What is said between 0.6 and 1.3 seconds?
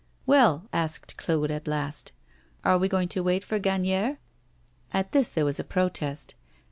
asked